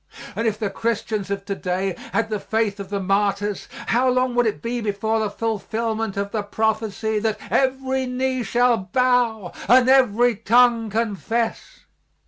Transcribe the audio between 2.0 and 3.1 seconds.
had the faith of the